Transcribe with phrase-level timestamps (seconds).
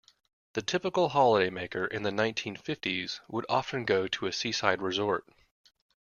[0.53, 5.29] The typical holidaymaker in the nineteen-fifties would often go to a seaside resort